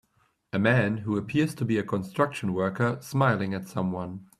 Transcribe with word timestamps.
A 0.51 0.57
man 0.57 0.97
who 1.05 1.15
appears 1.15 1.53
to 1.53 1.63
be 1.63 1.77
a 1.77 1.83
construction 1.83 2.53
worker 2.53 2.97
smiling 3.01 3.53
at 3.53 3.67
someone. 3.67 4.25